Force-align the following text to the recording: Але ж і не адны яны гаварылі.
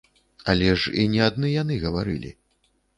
Але 0.53 0.69
ж 0.79 0.95
і 1.03 1.05
не 1.13 1.21
адны 1.29 1.55
яны 1.61 1.81
гаварылі. 1.87 2.37